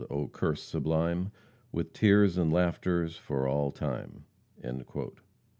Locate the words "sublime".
0.63-1.31